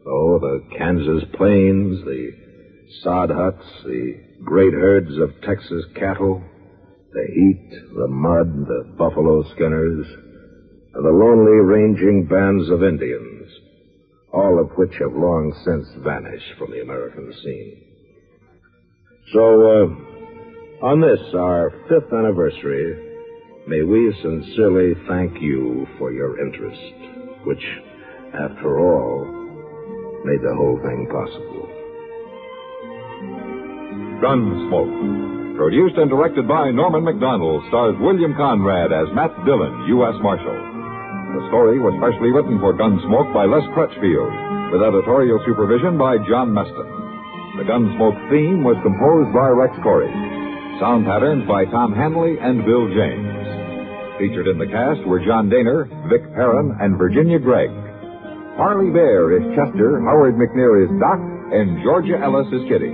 oh, 0.08 0.39
the 0.39 0.62
Kansas 0.78 1.24
plains, 1.36 2.06
the 2.06 2.32
sod 3.02 3.30
huts, 3.32 3.66
the 3.84 4.13
great 4.44 4.74
herds 4.74 5.12
of 5.18 5.42
Texas 5.42 5.84
cattle, 5.96 6.42
the 7.12 7.28
heat, 7.34 7.70
the 7.96 8.08
mud, 8.08 8.66
the 8.68 8.96
buffalo 8.98 9.44
skinners, 9.54 10.06
the 10.94 11.02
lonely 11.02 11.60
ranging 11.66 12.28
bands 12.30 12.70
of 12.70 12.84
Indians, 12.84 13.50
all 14.32 14.60
of 14.60 14.78
which 14.78 14.94
have 15.00 15.13
long 15.13 15.54
since 15.66 15.88
vanished 16.04 16.58
from 16.58 16.72
the 16.72 16.82
American 16.82 17.34
scene. 17.44 17.82
So, 19.34 19.72
uh, 19.72 20.12
on 20.82 21.02
this, 21.02 21.20
our 21.36 21.72
fifth 21.88 22.12
anniversary, 22.12 22.98
may 23.68 23.84
we 23.84 24.14
sincerely 24.22 24.94
thank 25.08 25.42
you 25.42 25.88
for 25.98 26.12
your 26.12 26.40
interest, 26.46 27.46
which, 27.46 27.64
after 28.34 28.80
all, 28.80 29.26
made 30.26 30.42
the 30.42 30.56
whole 30.56 30.80
thing 30.84 31.08
possible. 31.12 31.68
Gunsmoke. 34.24 35.58
Produced 35.60 36.00
and 36.02 36.10
directed 36.10 36.48
by 36.48 36.72
Norman 36.72 37.06
Macdonnell, 37.06 37.62
stars 37.70 37.96
William 38.00 38.34
Conrad 38.34 38.92
as 38.92 39.06
Matt 39.14 39.36
Dillon, 39.46 39.86
U.S. 40.00 40.18
Marshal. 40.24 40.60
The 41.38 41.46
story 41.54 41.78
was 41.78 41.94
specially 42.02 42.34
written 42.34 42.58
for 42.58 42.74
Gunsmoke 42.74 43.30
by 43.36 43.46
Les 43.46 43.62
Crutchfield, 43.78 44.34
with 44.74 44.82
editorial 44.82 45.38
supervision 45.46 46.00
by 46.00 46.18
John 46.26 46.50
Meston. 46.50 46.90
The 47.62 47.70
Gunsmoke 47.70 48.18
theme 48.34 48.66
was 48.66 48.82
composed 48.82 49.30
by 49.30 49.54
Rex 49.54 49.78
Koury. 49.86 50.10
Sound 50.82 51.06
patterns 51.06 51.46
by 51.48 51.66
Tom 51.70 51.94
Hanley 51.94 52.36
and 52.42 52.66
Bill 52.66 52.90
James. 52.90 54.18
Featured 54.18 54.50
in 54.50 54.58
the 54.58 54.66
cast 54.70 55.06
were 55.06 55.22
John 55.22 55.50
Dehner, 55.50 55.86
Vic 56.10 56.26
Perrin, 56.34 56.74
and 56.82 56.98
Virginia 56.98 57.38
Gregg. 57.38 57.70
Parley 58.58 58.90
Baer 58.90 59.38
is 59.38 59.46
Chester, 59.54 60.02
Howard 60.02 60.34
McNear 60.34 60.82
is 60.82 60.92
Doc, 60.98 61.22
and 61.54 61.82
Georgia 61.86 62.18
Ellis 62.18 62.50
is 62.54 62.66
Kitty. 62.70 62.90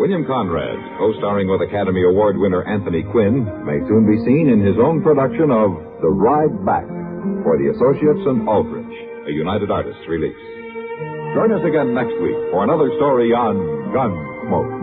William 0.00 0.24
Conrad, 0.24 0.76
co-starring 0.98 1.46
with 1.46 1.60
Academy 1.62 2.02
Award 2.08 2.40
winner 2.40 2.64
Anthony 2.64 3.04
Quinn, 3.12 3.44
may 3.68 3.78
soon 3.86 4.08
be 4.08 4.18
seen 4.24 4.48
in 4.48 4.64
his 4.64 4.76
own 4.80 5.04
production 5.04 5.52
of 5.52 5.76
The 6.00 6.10
Ride 6.10 6.56
Back 6.64 6.88
for 7.44 7.60
the 7.60 7.70
Associates 7.76 8.24
and 8.26 8.48
Aldrich, 8.48 8.96
a 9.28 9.32
United 9.32 9.70
Artists 9.70 10.02
release. 10.08 10.40
Join 11.36 11.52
us 11.52 11.62
again 11.68 11.94
next 11.94 12.16
week 12.20 12.36
for 12.50 12.64
another 12.64 12.90
story 12.96 13.30
on 13.32 13.56
Gunsmoke. 13.94 14.82